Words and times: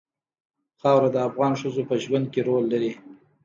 خاوره 0.79 1.09
د 1.13 1.17
افغان 1.27 1.53
ښځو 1.61 1.81
په 1.89 1.95
ژوند 2.03 2.25
کې 2.33 2.39
رول 2.47 2.63
لري. 2.73 2.91